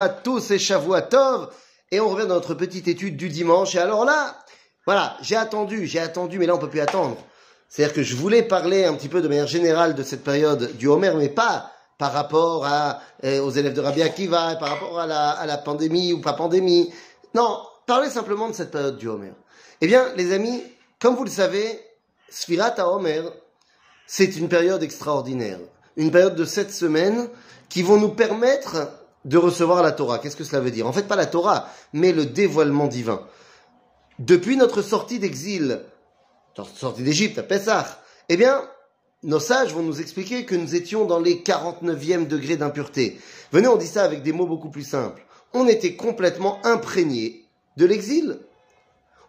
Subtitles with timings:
[0.00, 1.50] à tous et Shavuatov.
[1.90, 3.74] Et on revient dans notre petite étude du dimanche.
[3.74, 4.36] Et alors là,
[4.86, 7.16] voilà, j'ai attendu, j'ai attendu, mais là on peut plus attendre.
[7.68, 10.86] C'est-à-dire que je voulais parler un petit peu de manière générale de cette période du
[10.86, 15.06] Homer, mais pas par rapport à, euh, aux élèves de Rabbi Akiva, par rapport à
[15.06, 16.92] la, à la pandémie ou pas pandémie.
[17.34, 19.32] Non, parler simplement de cette période du Homer.
[19.80, 20.62] Eh bien, les amis,
[21.00, 21.80] comme vous le savez,
[22.30, 23.22] Sfirat à Homer,
[24.06, 25.58] c'est une période extraordinaire.
[25.96, 27.28] Une période de sept semaines
[27.68, 28.88] qui vont nous permettre
[29.24, 30.18] de recevoir la Torah.
[30.18, 30.86] Qu'est-ce que cela veut dire?
[30.86, 33.22] En fait, pas la Torah, mais le dévoilement divin.
[34.18, 35.80] Depuis notre sortie d'exil,
[36.74, 38.62] sortie d'Égypte à Pessah, eh bien,
[39.22, 43.20] nos sages vont nous expliquer que nous étions dans les 49e degrés d'impureté.
[43.52, 45.24] Venez, on dit ça avec des mots beaucoup plus simples.
[45.54, 47.44] On était complètement imprégnés
[47.76, 48.38] de l'exil.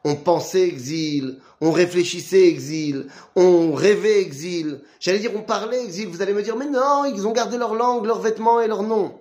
[0.06, 4.82] On pensait exil, on réfléchissait exil, on rêvait exil.
[5.00, 6.08] J'allais dire on parlait exil.
[6.08, 8.84] Vous allez me dire mais non, ils ont gardé leur langue, leurs vêtements et leur
[8.84, 9.20] nom.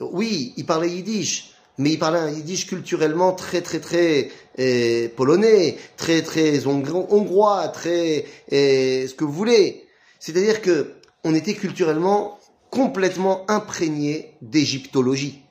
[0.00, 5.76] Oui, ils parlaient yiddish, mais ils parlaient un yiddish culturellement très très très euh, polonais,
[5.96, 9.86] très très hongrois, très euh, ce que vous voulez.
[10.18, 12.38] C'est-à-dire que on était culturellement
[12.70, 15.42] complètement imprégné d'égyptologie.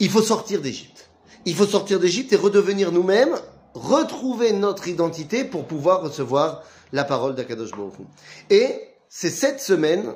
[0.00, 1.08] Il faut sortir d'Égypte.
[1.44, 3.36] Il faut sortir d'Égypte et redevenir nous-mêmes
[3.74, 7.94] retrouver notre identité pour pouvoir recevoir la parole d'Akadosh Baruch
[8.50, 10.14] Et ces sept semaines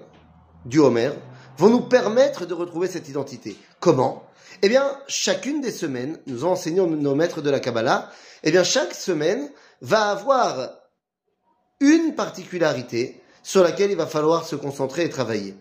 [0.64, 1.11] du Homer
[1.59, 3.56] vont nous permettre de retrouver cette identité.
[3.81, 4.25] Comment?
[4.62, 8.11] Eh bien, chacune des semaines, nous enseignons nos maîtres de la Kabbalah,
[8.42, 9.50] eh bien, chaque semaine
[9.83, 10.70] va avoir
[11.81, 15.55] une particularité sur laquelle il va falloir se concentrer et travailler.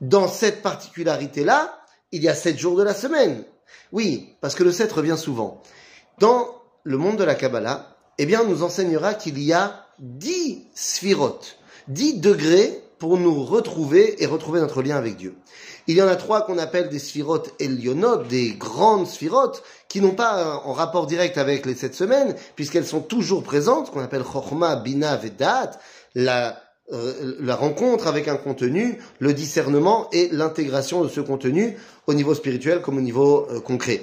[0.00, 1.78] Dans cette particularité-là,
[2.12, 3.44] il y a sept jours de la semaine.
[3.92, 5.62] Oui, parce que le sept revient souvent.
[6.18, 11.58] Dans le monde de la Kabbalah, eh bien, nous enseignera qu'il y a dix sphirotes,
[11.88, 15.34] dix degrés pour nous retrouver et retrouver notre lien avec Dieu.
[15.88, 20.14] Il y en a trois qu'on appelle des sphirotes elionot, des grandes sphirotes, qui n'ont
[20.14, 24.76] pas en rapport direct avec les sept semaines, puisqu'elles sont toujours présentes, qu'on appelle chorma,
[24.76, 25.72] bina, vedat,
[26.14, 26.60] la,
[26.92, 32.34] euh, la rencontre avec un contenu, le discernement et l'intégration de ce contenu au niveau
[32.34, 34.02] spirituel comme au niveau euh, concret.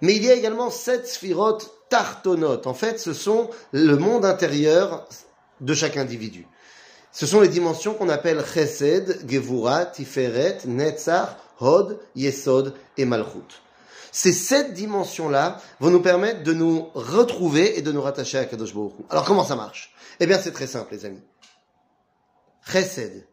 [0.00, 2.66] Mais il y a également sept sphirotes tartonotes.
[2.66, 5.06] En fait, ce sont le monde intérieur
[5.60, 6.46] de chaque individu.
[7.12, 13.60] Ce sont les dimensions qu'on appelle Chesed, Gevura, Tiferet, Netzach, Hod, Yesod et Malchut.
[14.10, 18.74] Ces sept dimensions-là vont nous permettre de nous retrouver et de nous rattacher à Kadosh
[18.74, 19.94] Baruch Alors comment ça marche?
[20.20, 21.22] Eh bien c'est très simple les amis.
[22.66, 23.26] Chesed.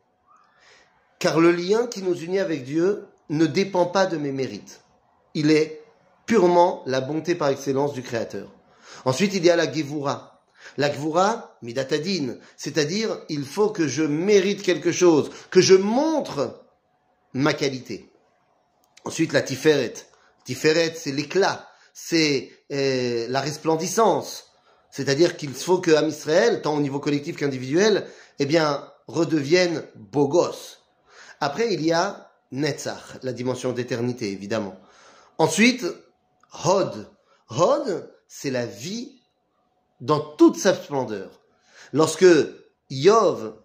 [1.17, 4.81] Car le lien qui nous unit avec Dieu ne dépend pas de mes mérites.
[5.33, 5.83] Il est
[6.25, 8.49] purement la bonté par excellence du Créateur.
[9.05, 10.28] Ensuite, il y a la Gevura.
[10.77, 16.65] La Gevura, midatadine, c'est-à-dire il faut que je mérite quelque chose, que je montre
[17.33, 18.09] ma qualité.
[19.05, 19.93] Ensuite, la Tiferet.
[20.45, 24.45] Tiferet, c'est l'éclat, c'est euh, la resplendissance.
[24.91, 28.07] C'est-à-dire qu'il faut que Israël, tant au niveau collectif qu'individuel,
[28.39, 30.79] eh bien, redevienne beau gosse.
[31.39, 34.79] Après, il y a Netzach, la dimension d'éternité, évidemment.
[35.37, 35.85] Ensuite,
[36.65, 37.09] Hod.
[37.49, 39.18] Hod, c'est la vie
[40.01, 41.29] dans toute sa splendeur.
[41.93, 42.25] Lorsque
[42.89, 43.55] Yov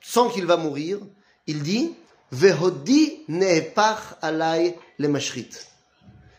[0.00, 0.98] sent qu'il va mourir,
[1.46, 1.94] il dit
[2.32, 5.50] Vehodi ne'epach alay le mashrit.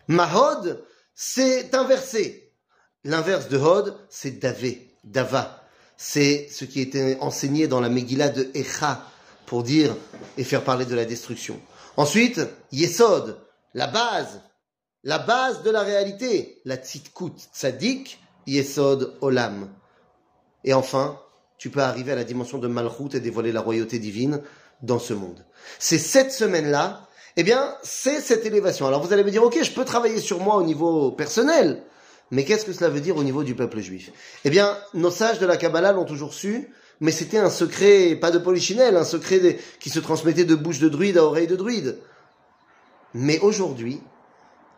[0.08, 0.84] Mahod,
[1.16, 2.54] c'est inversé.
[3.04, 5.64] L'inverse de Hod, c'est Davé, Dava.
[5.96, 9.06] C'est ce qui était enseigné dans la Megillah de Echa
[9.46, 9.96] pour dire
[10.38, 11.60] et faire parler de la destruction.
[11.96, 12.42] Ensuite,
[12.72, 13.40] Yesod,
[13.74, 14.42] la base,
[15.04, 19.70] la base de la réalité, la tzitkut tzadik, yesod olam.
[20.64, 21.20] Et enfin,
[21.58, 24.42] tu peux arriver à la dimension de Malchut et dévoiler la royauté divine
[24.82, 25.46] dans ce monde.
[25.80, 28.88] Ces sept semaines-là, eh bien, c'est cette élévation.
[28.88, 31.84] Alors vous allez me dire, ok, je peux travailler sur moi au niveau personnel,
[32.32, 34.12] mais qu'est-ce que cela veut dire au niveau du peuple juif?
[34.44, 36.70] Eh bien, nos sages de la Kabbalah l'ont toujours su,
[37.00, 40.90] mais c'était un secret, pas de polichinelle, un secret qui se transmettait de bouche de
[40.90, 42.00] druide à oreille de druide.
[43.14, 44.02] Mais aujourd'hui,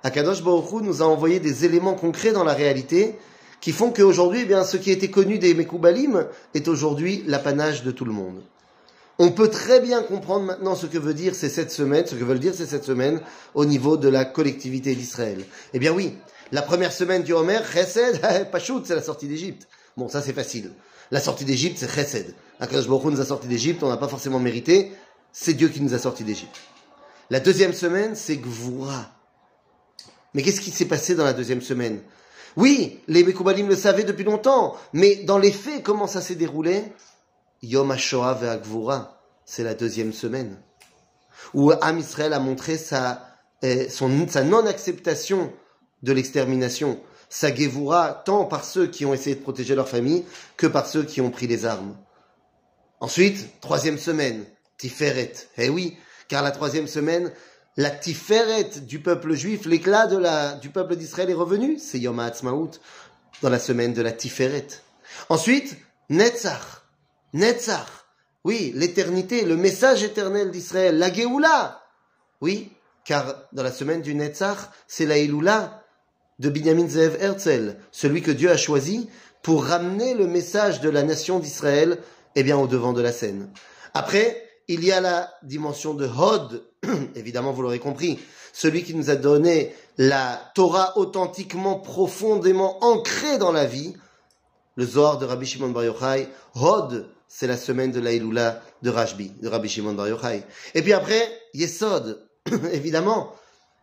[0.04, 3.18] Akadosh Baruch nous a envoyé des éléments concrets dans la réalité
[3.62, 7.92] qui font qu'aujourd'hui, eh bien, ce qui était connu des Mekoubalim est aujourd'hui l'apanage de
[7.92, 8.42] tout le monde.
[9.22, 12.24] On peut très bien comprendre maintenant ce que veut dire ces sept semaines, ce que
[12.24, 13.20] veulent dire ces sept semaines
[13.54, 15.44] au niveau de la collectivité d'Israël.
[15.74, 16.16] Eh bien oui,
[16.54, 18.22] la première semaine du Homer, Chesed,
[18.52, 19.68] Pachout, c'est la sortie d'Égypte.
[19.98, 20.72] Bon, ça c'est facile.
[21.12, 22.34] La sortie d'Égypte, c'est Chesed.
[22.62, 24.94] Akadosh Baruch nous a sorti d'Égypte, on n'a pas forcément mérité,
[25.34, 26.56] c'est Dieu qui nous a sorti d'Égypte.
[27.30, 29.12] La deuxième semaine, c'est Gvura.
[30.34, 32.00] Mais qu'est-ce qui s'est passé dans la deuxième semaine?
[32.58, 36.84] Oui, les Mekoubalim le savaient depuis longtemps, mais dans les faits, comment ça s'est déroulé?
[37.62, 40.58] Yom HaShoah ve'Agvura, c'est la deuxième semaine,
[41.54, 43.26] où Am Israël a montré sa
[43.90, 45.52] sa non-acceptation
[46.02, 50.24] de l'extermination, sa gévoura, tant par ceux qui ont essayé de protéger leur famille
[50.56, 51.98] que par ceux qui ont pris les armes.
[53.02, 54.46] Ensuite, troisième semaine,
[54.78, 55.34] Tiferet.
[55.58, 55.98] Eh oui,
[56.30, 57.32] car la troisième semaine,
[57.78, 61.78] la Tiferet du peuple juif, l'éclat de la, du peuple d'Israël est revenu.
[61.80, 62.72] C'est Yom HaAtzmaut,
[63.42, 64.68] dans la semaine de la Tiferet.
[65.30, 65.78] Ensuite,
[66.10, 66.84] Netzach.
[67.34, 67.88] Netzach.
[68.44, 71.84] Oui, l'éternité, le message éternel d'Israël, la Géoula.
[72.42, 72.72] Oui,
[73.06, 74.58] car dans la semaine du Netzach,
[74.88, 75.84] c'est la Iloula
[76.40, 79.10] de Binyamin Zev Herzl, celui que Dieu a choisi
[79.42, 82.00] pour ramener le message de la nation d'Israël
[82.36, 83.50] eh bien, au devant de la scène.
[83.94, 86.64] Après, il y a la dimension de Hod,
[87.16, 88.20] évidemment vous l'aurez compris,
[88.54, 93.96] celui qui nous a donné la Torah authentiquement, profondément ancrée dans la vie,
[94.76, 96.30] le Zohar de Rabbi Shimon Bar Yochai.
[96.56, 100.44] Hod, c'est la semaine de l'Aïloula de Rajbi, de Rabbi Shimon Bar Yochai.
[100.76, 102.26] Et puis après, Yesod,
[102.72, 103.34] évidemment.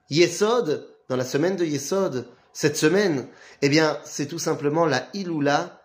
[0.08, 3.26] Yesod, dans la semaine de Yesod, cette semaine,
[3.60, 5.82] eh bien, c'est tout simplement la Iloula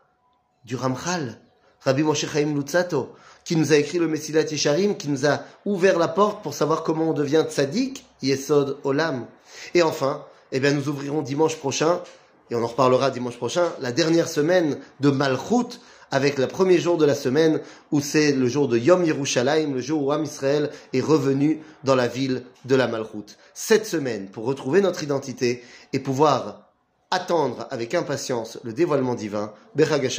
[0.63, 1.41] du Ramchal,
[1.81, 5.97] Rabbi Moshe Chaim Lutzato, qui nous a écrit le Messilat Yesharim, qui nous a ouvert
[5.97, 9.25] la porte pour savoir comment on devient tzaddik, Yesod Olam.
[9.73, 12.01] Et enfin, eh bien, nous ouvrirons dimanche prochain,
[12.49, 15.79] et on en reparlera dimanche prochain, la dernière semaine de Malchut,
[16.11, 17.61] avec le premier jour de la semaine,
[17.91, 21.95] où c'est le jour de Yom Yerushalayim, le jour où Am Israël est revenu dans
[21.95, 23.37] la ville de la Malchut.
[23.53, 25.63] Cette semaine, pour retrouver notre identité
[25.93, 26.71] et pouvoir
[27.11, 30.09] attendre avec impatience le dévoilement divin, Berag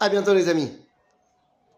[0.00, 0.70] À bientôt les amis